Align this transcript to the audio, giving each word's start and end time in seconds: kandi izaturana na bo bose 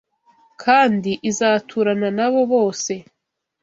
kandi 0.63 1.11
izaturana 1.29 2.09
na 2.17 2.27
bo 2.31 2.41
bose 2.53 2.93